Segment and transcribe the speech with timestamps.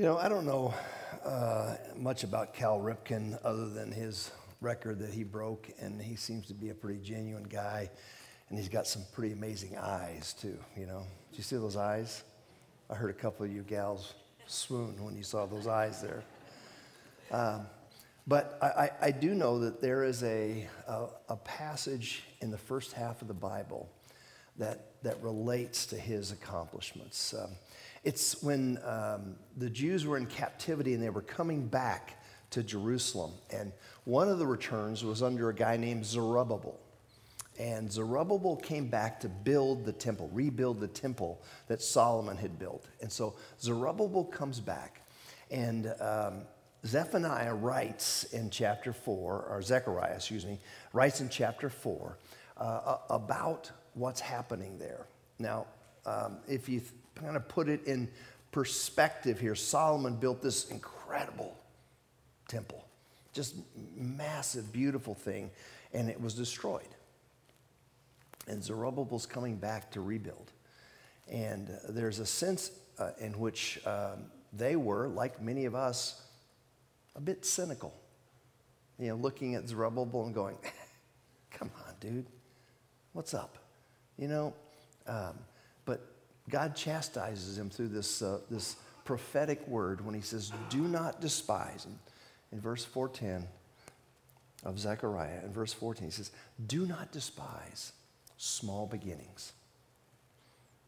[0.00, 0.72] You know, I don't know
[1.26, 4.30] uh, much about Cal Ripken other than his
[4.62, 7.90] record that he broke, and he seems to be a pretty genuine guy,
[8.48, 10.56] and he's got some pretty amazing eyes too.
[10.74, 12.22] You know, did you see those eyes?
[12.88, 14.14] I heard a couple of you gals
[14.46, 16.22] swoon when you saw those eyes there.
[17.30, 17.66] Um,
[18.26, 22.56] but I, I, I, do know that there is a, a, a passage in the
[22.56, 23.86] first half of the Bible
[24.56, 27.34] that, that relates to his accomplishments.
[27.34, 27.50] Um,
[28.04, 33.32] it's when um, the Jews were in captivity and they were coming back to Jerusalem.
[33.50, 33.72] And
[34.04, 36.78] one of the returns was under a guy named Zerubbabel.
[37.58, 42.86] And Zerubbabel came back to build the temple, rebuild the temple that Solomon had built.
[43.02, 45.02] And so Zerubbabel comes back.
[45.50, 46.42] And um,
[46.86, 50.58] Zephaniah writes in chapter 4, or Zechariah, excuse me,
[50.94, 52.16] writes in chapter 4
[52.56, 55.06] uh, about what's happening there.
[55.38, 55.66] Now,
[56.06, 56.80] um, if you
[57.14, 58.08] kind of put it in
[58.52, 61.56] perspective here, Solomon built this incredible
[62.48, 62.84] temple,
[63.32, 63.54] just
[63.96, 65.50] massive, beautiful thing,
[65.92, 66.88] and it was destroyed.
[68.48, 70.52] And Zerubbabel's coming back to rebuild.
[71.30, 76.20] And uh, there's a sense uh, in which um, they were, like many of us,
[77.14, 77.94] a bit cynical.
[78.98, 80.56] You know, looking at Zerubbabel and going,
[81.50, 82.26] come on, dude,
[83.12, 83.58] what's up?
[84.18, 84.54] You know,
[85.06, 85.38] um,
[85.84, 86.00] but
[86.50, 91.84] God chastises him through this, uh, this prophetic word when he says, Do not despise.
[91.86, 91.98] And
[92.52, 93.48] in verse 410
[94.64, 96.30] of Zechariah, in verse 14, he says,
[96.66, 97.92] Do not despise
[98.36, 99.52] small beginnings.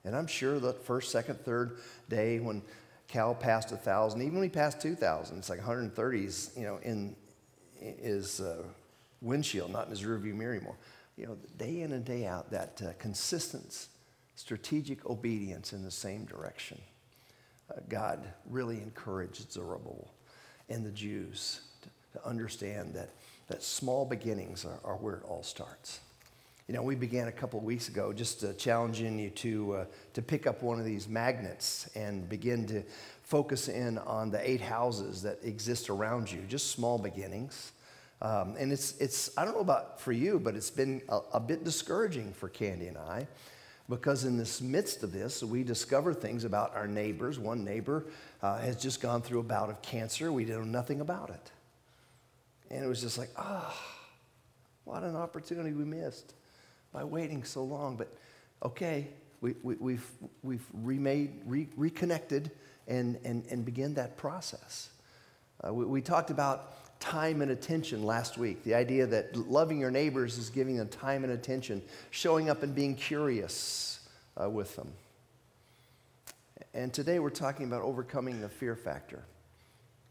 [0.04, 2.62] And I'm sure that first, second, third day when
[3.08, 7.14] Cal passed a thousand, even when he passed 2,000, it's like 130s, you know, in
[7.78, 8.62] his uh,
[9.20, 10.76] windshield, not in his rearview mirror anymore.
[11.16, 12.92] You know, day in and day out, that uh,
[14.42, 16.76] strategic obedience in the same direction.
[17.70, 20.10] Uh, God really encouraged Zerubbabel
[20.68, 23.10] and the Jews to, to understand that,
[23.46, 26.00] that small beginnings are, are, where it all starts.
[26.66, 29.84] You know, we began a couple of weeks ago just uh, challenging you to, uh,
[30.14, 32.82] to pick up one of these magnets and begin to
[33.22, 37.70] focus in on the eight houses that exist around you, just small beginnings.
[38.20, 41.40] Um, and it's, it's, I don't know about for you, but it's been a, a
[41.40, 43.28] bit discouraging for Candy and I
[43.96, 47.38] because in this midst of this, we discover things about our neighbors.
[47.38, 48.06] One neighbor
[48.42, 50.32] uh, has just gone through a bout of cancer.
[50.32, 51.50] We know nothing about it.
[52.70, 53.80] And it was just like, ah, oh,
[54.84, 56.32] what an opportunity we missed
[56.92, 57.96] by waiting so long.
[57.96, 58.08] But
[58.62, 59.08] okay,
[59.42, 60.06] we, we, we've,
[60.42, 62.50] we've remade, re, reconnected
[62.88, 64.88] and, and, and begin that process.
[65.62, 68.62] Uh, we, we talked about time and attention last week.
[68.62, 72.72] The idea that loving your neighbors is giving them time and attention, showing up and
[72.74, 74.08] being curious
[74.40, 74.92] uh, with them.
[76.72, 79.24] And today we're talking about overcoming the fear factor.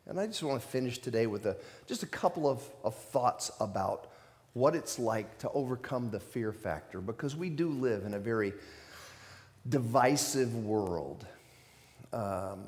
[0.05, 1.55] And I just want to finish today with a,
[1.87, 4.11] just a couple of, of thoughts about
[4.51, 8.51] what it's like to overcome the fear factor because we do live in a very
[9.69, 11.25] divisive world.
[12.11, 12.59] Um,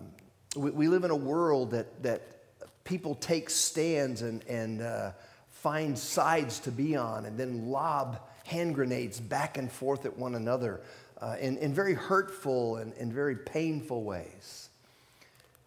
[0.55, 2.42] we, we live in a world that, that
[2.83, 5.11] people take stands and, and uh,
[5.49, 10.35] find sides to be on and then lob hand grenades back and forth at one
[10.35, 10.81] another
[11.21, 14.69] uh, in, in very hurtful and, and very painful ways.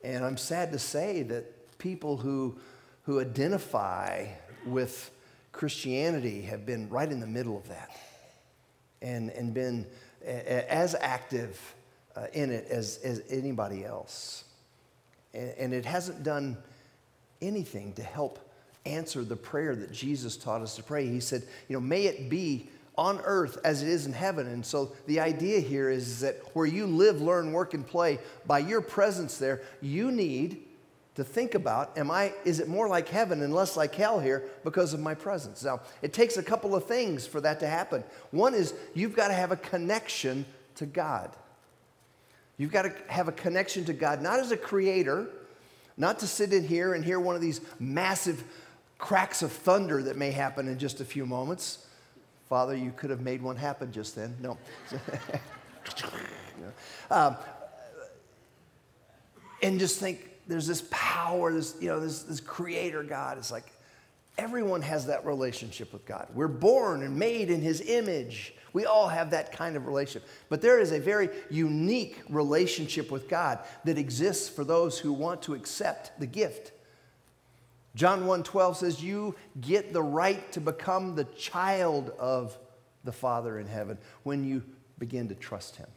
[0.05, 2.59] And I'm sad to say that people who,
[3.05, 4.27] who identify
[4.67, 5.11] with
[5.53, 7.91] Christianity have been right in the middle of that
[9.01, 9.87] and, and been
[10.23, 11.59] as active
[12.15, 14.45] uh, in it as, as anybody else.
[15.33, 16.59] And, and it hasn't done
[17.41, 18.39] anything to help
[18.85, 21.07] answer the prayer that Jesus taught us to pray.
[21.07, 24.47] He said, you know, may it be on earth as it is in heaven.
[24.47, 28.61] And so the idea here is that where you live, learn, work, and play, by
[28.61, 30.63] your presence there, you need
[31.17, 34.45] to think about am I is it more like heaven and less like hell here
[34.65, 38.05] because of my presence now it takes a couple of things for that to happen
[38.33, 40.45] one is you've got to have a connection
[40.75, 41.35] to god
[42.59, 45.27] you've got to have a connection to god not as a creator
[45.97, 48.45] not to sit in here and hear one of these massive
[48.99, 51.87] cracks of thunder that may happen in just a few moments.
[52.49, 54.35] Father, you could have made one happen just then.
[54.41, 54.57] No.
[57.11, 57.37] um,
[59.63, 63.39] and just think there's this power, this, you know, this, this creator God.
[63.39, 63.73] It's like
[64.39, 66.29] everyone has that relationship with God.
[66.35, 68.55] We're born and made in his image.
[68.73, 70.29] We all have that kind of relationship.
[70.49, 75.43] But there is a very unique relationship with God that exists for those who want
[75.43, 76.73] to accept the gift.
[77.95, 82.59] John 1:12 says you get the right to become the child of
[83.05, 84.63] the Father in heaven when you
[84.99, 85.89] begin to trust him.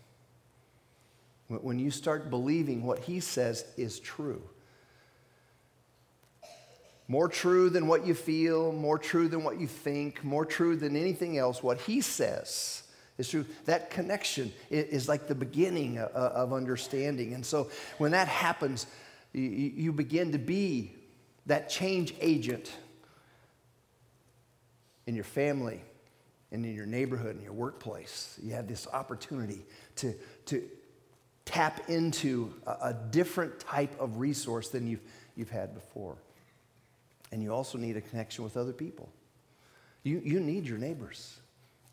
[1.50, 4.41] When you start believing what he says is true.
[7.10, 10.96] More true than what you feel, more true than what you think, more true than
[10.96, 11.62] anything else.
[11.64, 12.84] What he says
[13.18, 13.46] is true.
[13.66, 17.34] That connection is like the beginning of understanding.
[17.34, 18.86] And so when that happens,
[19.34, 20.94] you begin to be
[21.48, 22.72] that change agent
[25.08, 25.82] in your family
[26.52, 28.38] and in your neighborhood and your workplace.
[28.44, 29.66] You have this opportunity
[29.96, 30.14] to,
[30.46, 30.64] to
[31.46, 35.02] tap into a, a different type of resource than you've,
[35.36, 36.18] you've had before.
[37.31, 39.10] And you also need a connection with other people.
[40.04, 41.38] You, you need your neighbors.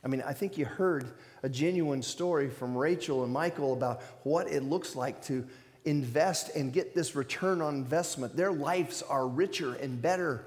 [0.04, 1.12] I mean, I think you heard
[1.42, 5.44] a genuine story from Rachel and Michael about what it looks like to
[5.84, 8.36] invest and get this return on investment.
[8.36, 10.44] Their lives are richer and better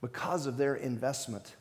[0.00, 1.54] because of their investment.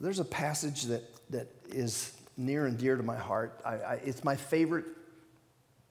[0.00, 3.60] There's a passage that, that is near and dear to my heart.
[3.64, 4.84] I, I, it's my favorite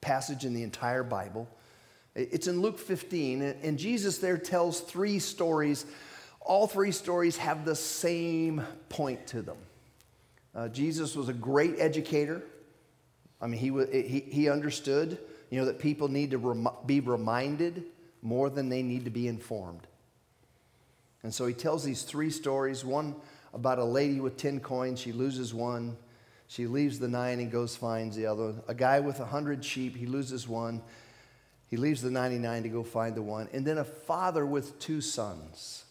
[0.00, 1.48] passage in the entire Bible.
[2.16, 5.84] It's in Luke 15, and Jesus there tells three stories.
[6.40, 9.58] All three stories have the same point to them.
[10.54, 12.42] Uh, Jesus was a great educator.
[13.38, 15.18] I mean, he, he, he understood,
[15.50, 17.84] you know, that people need to rem- be reminded
[18.22, 19.86] more than they need to be informed.
[21.22, 23.14] And so he tells these three stories one
[23.52, 25.98] about a lady with 10 coins, she loses one.
[26.48, 28.54] She leaves the nine and goes finds the other.
[28.68, 30.80] A guy with a 100 sheep, he loses one.
[31.68, 33.48] He leaves the 99 to go find the one.
[33.52, 35.84] And then a father with two sons.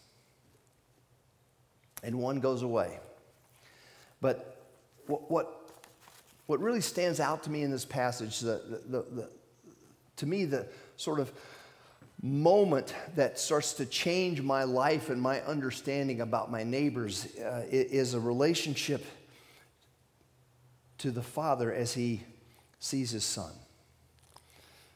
[2.03, 2.99] And one goes away.
[4.21, 4.61] But
[5.07, 5.71] what, what,
[6.45, 9.29] what really stands out to me in this passage, the, the, the,
[10.17, 10.67] to me, the
[10.97, 11.31] sort of
[12.21, 18.13] moment that starts to change my life and my understanding about my neighbors uh, is
[18.13, 19.05] a relationship
[20.97, 22.23] to the father as he
[22.79, 23.51] sees his son.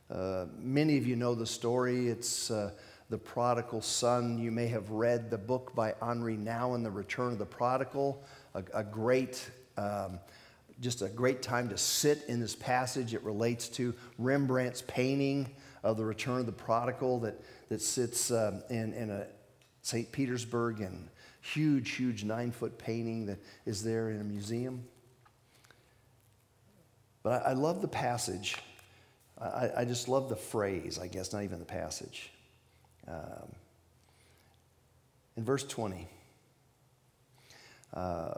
[0.09, 2.07] Uh, many of you know the story.
[2.07, 2.71] It's uh,
[3.09, 4.39] the prodigal son.
[4.39, 8.23] You may have read the book by Henri Nouwen, The Return of the Prodigal,
[8.55, 9.47] a, a great,
[9.77, 10.19] um,
[10.81, 13.13] just a great time to sit in this passage.
[13.13, 15.47] It relates to Rembrandt's painting
[15.83, 17.39] of the Return of the Prodigal that,
[17.69, 19.27] that sits um, in, in a
[19.83, 20.11] St.
[20.11, 21.07] Petersburg and
[21.41, 24.83] huge, huge nine foot painting that is there in a museum.
[27.21, 28.55] But I, I love the passage
[29.41, 32.31] I, I, just love the phrase, I guess, not even the passage.
[33.07, 33.53] Um,
[35.37, 36.07] in verse 20,
[37.93, 38.33] uh,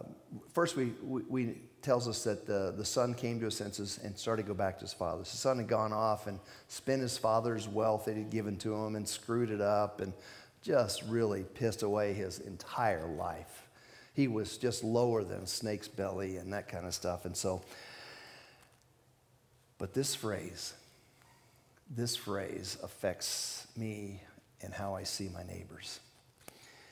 [0.53, 4.15] first we, we, we, tells us that the, the son came to his senses and
[4.15, 5.23] started to go back to his father.
[5.23, 8.95] The son had gone off and spent his father's wealth that he'd given to him
[8.95, 10.13] and screwed it up and
[10.61, 13.67] just really pissed away his entire life.
[14.13, 17.25] He was just lower than a snake's belly and that kind of stuff.
[17.25, 17.63] And so,
[19.79, 20.75] but this phrase,
[21.95, 24.21] this phrase affects me
[24.61, 25.99] and how I see my neighbors.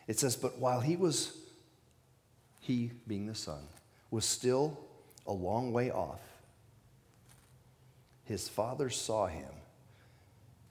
[0.08, 1.38] It says, But while he was,
[2.60, 3.62] he being the son,
[4.12, 4.78] was still
[5.26, 6.22] a long way off,
[8.26, 9.50] his father saw him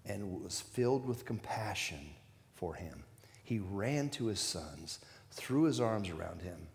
[0.04, 2.10] and was filled with compassion
[2.54, 3.04] for him.
[3.44, 6.69] He ran to his sons, threw his arms around him,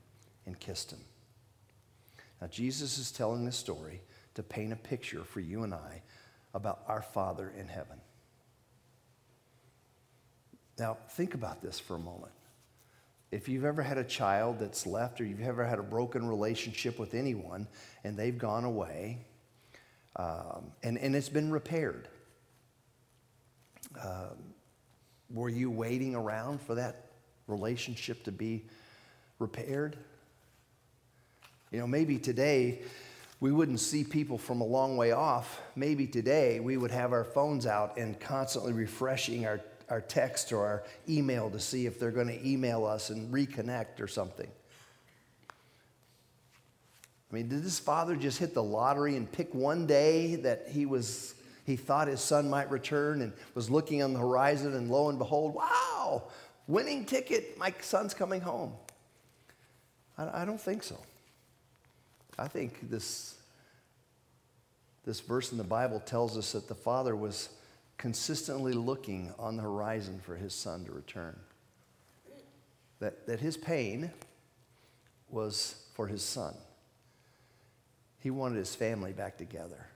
[0.46, 1.00] and kissed him.
[2.42, 4.02] Now, Jesus is telling this story
[4.36, 6.02] to paint a picture for you and I
[6.54, 8.00] about our Father in heaven.
[10.78, 12.32] Now, think about this for a moment.
[13.32, 17.00] If you've ever had a child that's left, or you've ever had a broken relationship
[17.00, 17.68] with anyone
[18.04, 19.20] and they've gone away,
[20.16, 22.08] um, and, and it's been repaired,
[24.04, 24.54] um,
[25.32, 27.12] were you waiting around for that
[27.48, 28.66] relationship to be
[29.40, 29.98] repaired?
[31.72, 32.82] You know, maybe today
[33.44, 35.60] we wouldn't see people from a long way off.
[35.76, 39.60] Maybe today we would have our phones out and constantly refreshing our,
[39.90, 44.00] our text or our email to see if they're going to email us and reconnect
[44.00, 44.48] or something.
[45.50, 50.86] I mean, did this father just hit the lottery and pick one day that he
[50.86, 51.36] was
[51.66, 55.20] he thought his son might return and was looking on the horizon and lo and
[55.20, 56.24] behold, wow,
[56.68, 58.72] winning ticket, my son's coming home.
[60.18, 60.98] I, I don't think so.
[62.38, 63.36] I think this,
[65.06, 67.50] this verse in the Bible tells us that the father was
[67.98, 71.40] consistently looking on the horizon for his son to return.
[73.00, 74.12] That, that his pain
[75.30, 76.56] was for his son.
[78.20, 79.88] He wanted his family back together.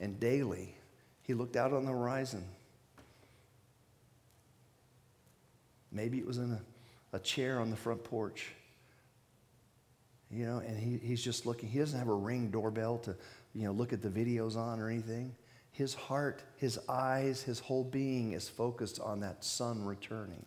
[0.00, 0.74] And daily,
[1.22, 2.44] he looked out on the horizon.
[5.92, 8.50] Maybe it was in a, a chair on the front porch
[10.34, 11.68] you know, and he, he's just looking.
[11.68, 13.14] He doesn't have a ring doorbell to,
[13.54, 15.34] you know, look at the videos on or anything.
[15.74, 20.46] his heart, his eyes, his whole being is focused on that son returning.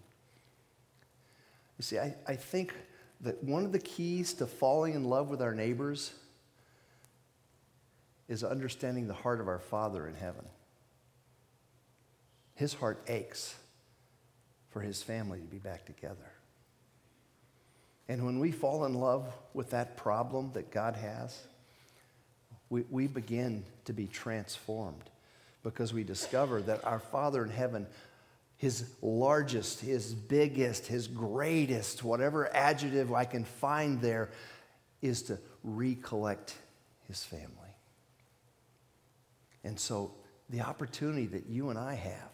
[1.78, 2.74] You see, I, I think
[3.20, 6.14] that one of the keys to falling in love with our neighbors
[8.30, 10.46] is understanding the heart of our Father in heaven.
[12.56, 13.54] His heart aches
[14.70, 16.32] for his family to be back together.
[18.10, 21.38] And when we fall in love with that problem that God has,
[22.70, 25.10] we, we begin to be transformed
[25.64, 27.88] because we discover that our Father in heaven,
[28.58, 34.30] his largest, his biggest, his greatest, whatever adjective I can find there,
[35.02, 36.56] is to recollect
[37.08, 37.52] his family.
[39.64, 40.14] And so
[40.50, 42.32] the opportunity that you and I have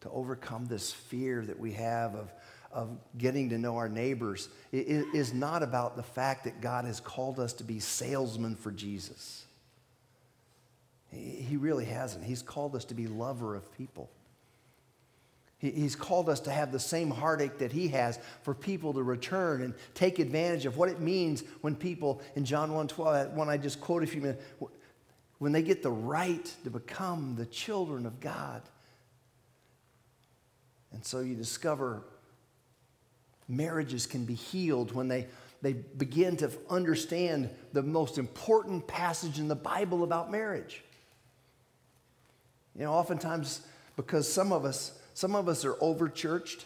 [0.00, 2.32] to overcome this fear that we have of,
[2.72, 7.38] of getting to know our neighbors is not about the fact that God has called
[7.38, 9.44] us to be salesmen for Jesus.
[11.10, 12.24] He really hasn't.
[12.24, 14.10] He's called us to be lover of people.
[15.58, 19.62] He's called us to have the same heartache that he has for people to return
[19.62, 23.58] and take advantage of what it means when people in John 1 12, one I
[23.58, 24.42] just quoted a few minutes,
[25.38, 28.62] when they get the right to become the children of God.
[30.92, 32.02] And so you discover
[33.48, 35.26] marriages can be healed when they,
[35.60, 40.82] they begin to understand the most important passage in the Bible about marriage.
[42.74, 46.64] You know, oftentimes, because some of us, some of us are over churched.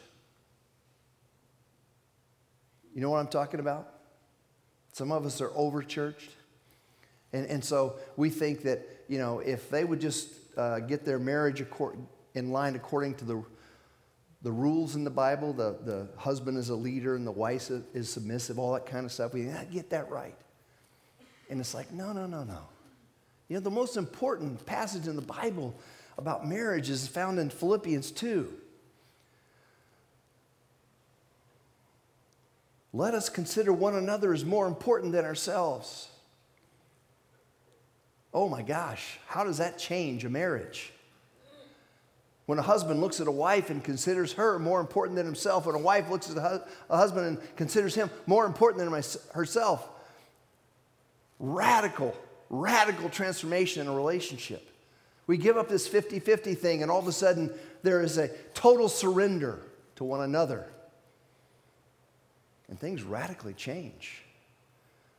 [2.95, 3.93] You know what I'm talking about?
[4.93, 6.31] Some of us are over churched.
[7.33, 11.19] And, and so we think that, you know, if they would just uh, get their
[11.19, 11.63] marriage
[12.35, 13.45] in line according to the
[14.47, 18.09] the rules in the Bible, the, the husband is a leader and the wife is
[18.09, 19.35] submissive, all that kind of stuff.
[19.35, 20.37] We get that right.
[21.51, 22.61] And it's like, no, no, no, no.
[23.49, 25.77] You know, the most important passage in the Bible
[26.17, 28.55] about marriage is found in Philippians 2.
[32.93, 36.07] Let us consider one another as more important than ourselves.
[38.33, 40.93] Oh my gosh, how does that change a marriage?
[42.47, 45.75] When a husband looks at a wife and considers her more important than himself, when
[45.75, 49.89] a wife looks at a, husband and considers him more important than herself,
[51.41, 52.17] radical,
[52.49, 54.71] radical transformation in a relationship.
[55.27, 58.29] We give up this 50 50 thing, and all of a sudden there is a
[58.55, 59.61] total surrender
[59.97, 60.67] to one another.
[62.69, 64.23] And things radically change.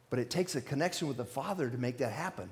[0.09, 2.49] But it takes a connection with the Father to make that happen.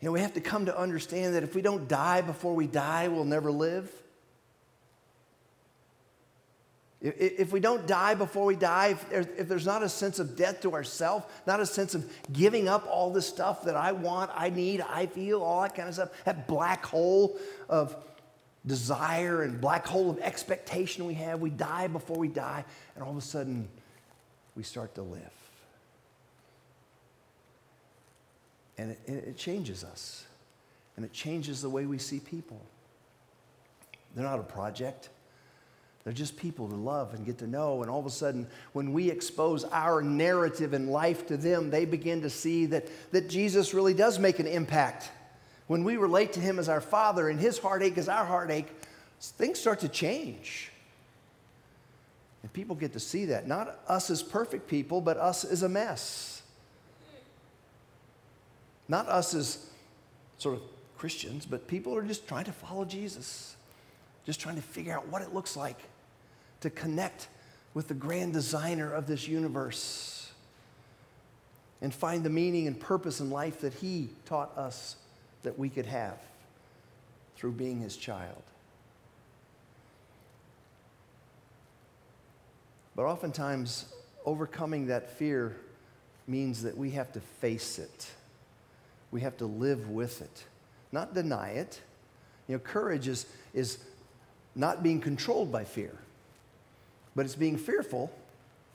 [0.00, 2.66] You know, we have to come to understand that if we don't die before we
[2.66, 3.90] die, we'll never live.
[7.00, 10.72] If we don't die before we die, if there's not a sense of death to
[10.72, 14.80] ourself, not a sense of giving up all the stuff that I want, I need,
[14.80, 17.38] I feel, all that kind of stuff, that black hole
[17.68, 17.96] of
[18.66, 22.64] desire and black hole of expectation we have, we die before we die,
[22.96, 23.68] and all of a sudden
[24.56, 25.37] we start to live.
[28.78, 30.24] And it, it changes us.
[30.96, 32.60] And it changes the way we see people.
[34.14, 35.10] They're not a project.
[36.04, 37.82] They're just people to love and get to know.
[37.82, 41.84] And all of a sudden, when we expose our narrative and life to them, they
[41.84, 45.10] begin to see that, that Jesus really does make an impact.
[45.66, 48.68] When we relate to him as our Father and his heartache is our heartache,
[49.20, 50.72] things start to change.
[52.42, 53.46] And people get to see that.
[53.46, 56.37] Not us as perfect people, but us as a mess.
[58.88, 59.66] Not us as
[60.38, 60.62] sort of
[60.96, 63.56] Christians, but people are just trying to follow Jesus,
[64.24, 65.78] just trying to figure out what it looks like
[66.60, 67.28] to connect
[67.74, 70.32] with the grand designer of this universe
[71.80, 74.96] and find the meaning and purpose in life that he taught us
[75.42, 76.18] that we could have
[77.36, 78.42] through being his child.
[82.96, 83.84] But oftentimes,
[84.26, 85.56] overcoming that fear
[86.26, 88.10] means that we have to face it
[89.10, 90.44] we have to live with it,
[90.92, 91.80] not deny it.
[92.46, 93.78] You know, courage is, is
[94.54, 95.94] not being controlled by fear,
[97.14, 98.12] but it's being fearful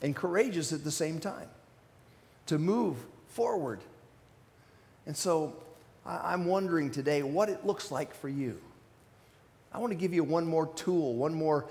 [0.02, 1.48] and courageous at the same time
[2.46, 2.96] to move
[3.28, 3.80] forward.
[5.06, 5.54] And so
[6.06, 8.58] I'm wondering today what it looks like for you.
[9.72, 11.66] I want to give you one more tool, one more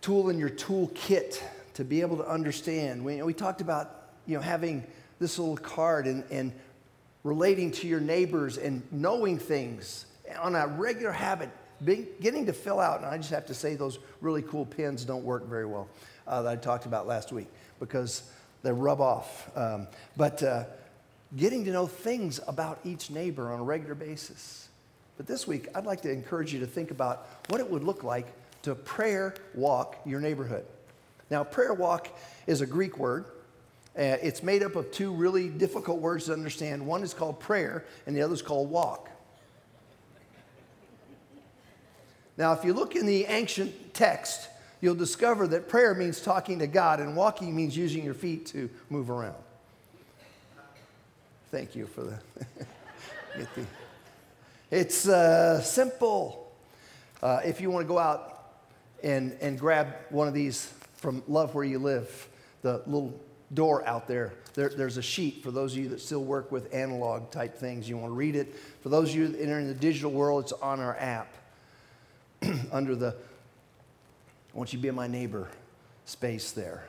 [0.00, 1.40] tool in your toolkit
[1.74, 3.04] to be able to understand.
[3.04, 4.84] We, we talked about you know, having
[5.20, 6.52] this little card and, and
[7.28, 10.06] relating to your neighbors and knowing things
[10.40, 11.50] on a regular habit,
[11.84, 13.02] beginning to fill out.
[13.02, 15.88] And I just have to say, those really cool pens don't work very well
[16.26, 17.48] uh, that I talked about last week
[17.80, 18.22] because
[18.62, 19.54] they rub off.
[19.54, 20.64] Um, but uh,
[21.36, 24.68] getting to know things about each neighbor on a regular basis.
[25.18, 28.04] But this week, I'd like to encourage you to think about what it would look
[28.04, 28.26] like
[28.62, 30.64] to prayer walk your neighborhood.
[31.30, 32.08] Now, prayer walk
[32.46, 33.26] is a Greek word.
[33.98, 36.86] Uh, it's made up of two really difficult words to understand.
[36.86, 39.10] One is called prayer, and the other is called walk.
[42.36, 44.48] Now, if you look in the ancient text,
[44.80, 48.70] you'll discover that prayer means talking to God, and walking means using your feet to
[48.88, 49.34] move around.
[51.50, 53.46] Thank you for the.
[54.70, 56.52] it's uh, simple.
[57.20, 58.52] Uh, if you want to go out
[59.02, 62.28] and, and grab one of these from Love Where You Live,
[62.62, 63.18] the little
[63.54, 66.72] door out there, there, there's a sheet for those of you that still work with
[66.74, 67.88] analog type things.
[67.88, 68.54] You want to read it.
[68.82, 71.34] For those of you that are in the digital world, it's on our app.
[72.72, 73.14] Under the
[74.54, 75.48] I want you to be my neighbor
[76.04, 76.84] space there.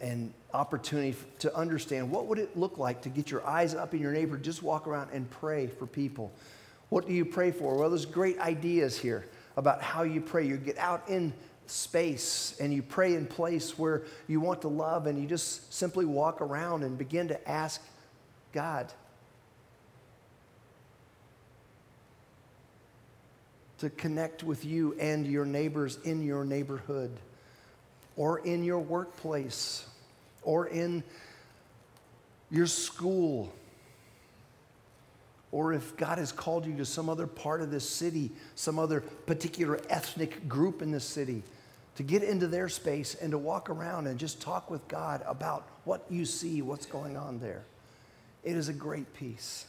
[0.00, 4.00] And opportunity to understand what would it look like to get your eyes up in
[4.00, 4.36] your neighbor?
[4.36, 6.32] Just walk around and pray for people.
[6.88, 7.76] What do you pray for?
[7.76, 9.26] Well there's great ideas here
[9.56, 10.46] about how you pray.
[10.46, 11.32] You get out in
[11.70, 16.04] space and you pray in place where you want to love and you just simply
[16.04, 17.82] walk around and begin to ask
[18.52, 18.92] god
[23.78, 27.10] to connect with you and your neighbors in your neighborhood
[28.16, 29.86] or in your workplace
[30.42, 31.02] or in
[32.50, 33.50] your school.
[35.50, 39.00] Or if God has called you to some other part of this city, some other
[39.00, 41.42] particular ethnic group in this city,
[42.00, 45.68] to get into their space and to walk around and just talk with God about
[45.84, 47.62] what you see, what's going on there.
[48.42, 49.66] It is a great piece.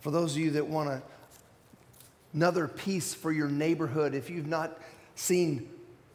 [0.00, 1.00] For those of you that want to
[2.34, 4.14] another piece for your neighborhood.
[4.14, 4.78] If you've not
[5.14, 5.70] seen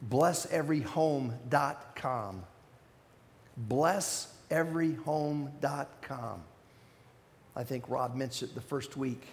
[0.09, 2.43] blesseveryhome.com,
[3.69, 6.43] blesseveryhome.com.
[7.55, 9.27] I think Rob mentioned it the first week.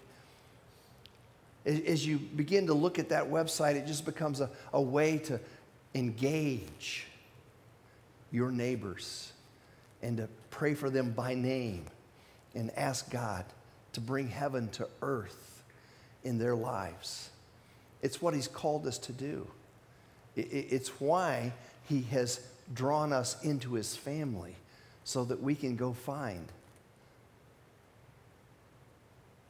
[1.67, 5.38] As you begin to look at that website, it just becomes a, a way to
[5.94, 7.07] engage
[8.31, 9.33] your neighbors
[10.03, 11.85] and to pray for them by name
[12.55, 13.44] and ask God
[13.92, 15.62] to bring heaven to earth
[16.25, 17.31] in their lives.
[18.03, 19.46] It's what He's called us to do.
[20.37, 21.53] It's why
[21.85, 22.40] He has
[22.73, 24.57] drawn us into His family
[25.05, 26.46] so that we can go find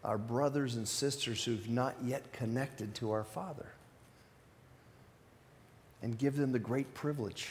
[0.05, 3.67] our brothers and sisters who've not yet connected to our Father
[6.03, 7.51] and give them the great privilege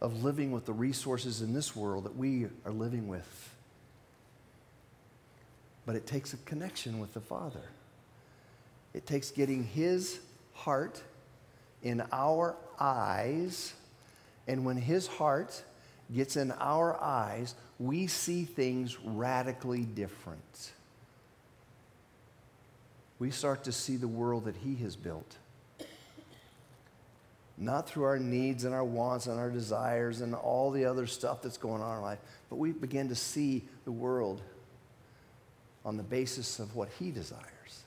[0.00, 3.48] of living with the resources in this world that we are living with
[5.88, 7.62] but it takes a connection with the Father.
[8.92, 10.20] It takes getting His
[10.52, 11.02] heart
[11.82, 13.72] in our eyes,
[14.46, 15.62] and when His heart
[16.14, 20.72] gets in our eyes, we see things radically different.
[23.18, 25.36] We start to see the world that He has built.
[27.56, 31.42] Not through our needs and our wants and our desires and all the other stuff
[31.42, 32.18] that's going on in our life,
[32.48, 34.40] but we begin to see the world
[35.84, 37.82] on the basis of what He desires.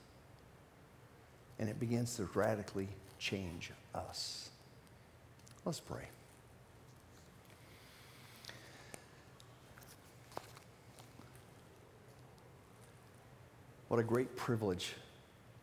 [1.59, 4.49] And it begins to radically change us.
[5.63, 6.07] Let's pray.
[13.91, 14.93] What a great privilege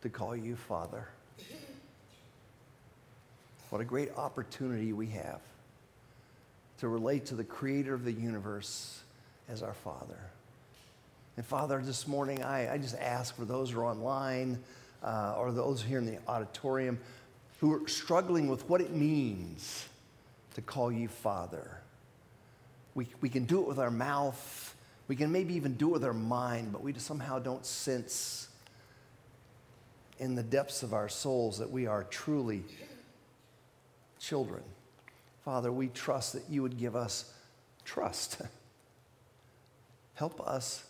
[0.03, 1.07] to call you Father.
[3.71, 5.41] What a great opportunity we have
[6.77, 9.01] to relate to the Creator of the universe
[9.49, 10.19] as our Father.
[11.37, 14.59] And Father, this morning, I, I just ask for those who are online
[15.03, 16.99] uh, or those here in the auditorium
[17.61, 19.87] who are struggling with what it means
[20.53, 21.79] to call you Father.
[22.93, 24.75] We, we can do it with our mouth,
[25.09, 28.47] we can maybe even do it with our mind, but we somehow don't sense
[30.19, 32.63] in the depths of our souls that we are truly
[34.19, 34.61] children.
[35.43, 37.33] Father, we trust that you would give us
[37.83, 38.39] trust.
[40.13, 40.83] Help us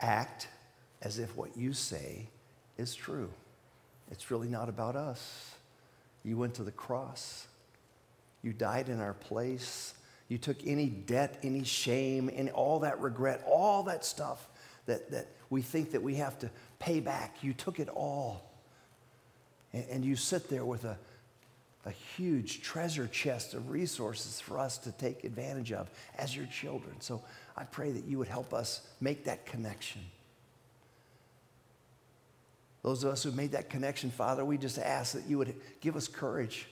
[0.00, 0.46] act
[1.02, 2.28] as if what you say
[2.78, 3.30] is true.
[4.12, 5.50] It's really not about us.
[6.22, 7.48] You went to the cross,
[8.42, 9.94] you died in our place.
[10.30, 14.46] You took any debt, any shame, and all that regret, all that stuff
[14.86, 17.38] that, that we think that we have to pay back.
[17.42, 18.48] You took it all.
[19.72, 20.96] And, and you sit there with a,
[21.84, 27.00] a huge treasure chest of resources for us to take advantage of as your children.
[27.00, 27.22] So
[27.56, 30.02] I pray that you would help us make that connection.
[32.82, 35.96] Those of us who made that connection, Father, we just ask that you would give
[35.96, 36.68] us courage.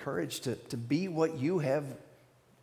[0.00, 1.84] Courage to, to be what you have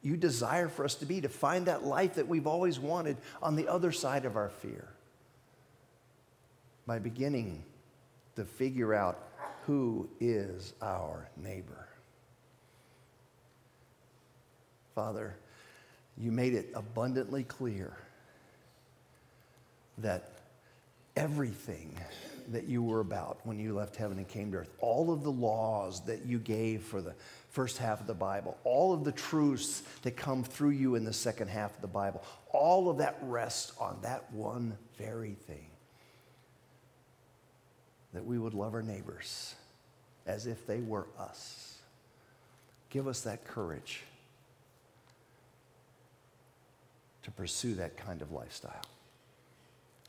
[0.03, 3.55] you desire for us to be, to find that life that we've always wanted on
[3.55, 4.85] the other side of our fear.
[6.85, 7.63] By beginning
[8.35, 9.17] to figure out
[9.65, 11.87] who is our neighbor.
[14.93, 15.35] Father,
[16.17, 17.95] you made it abundantly clear
[19.99, 20.32] that
[21.15, 21.97] everything
[22.49, 25.31] that you were about when you left heaven and came to earth, all of the
[25.31, 27.13] laws that you gave for the
[27.49, 31.13] first half of the Bible, all of the truths that come through you in the
[31.13, 35.67] second half of the Bible, all of that rests on that one very thing
[38.13, 39.55] that we would love our neighbors
[40.25, 41.77] as if they were us.
[42.89, 44.01] Give us that courage
[47.23, 48.81] to pursue that kind of lifestyle.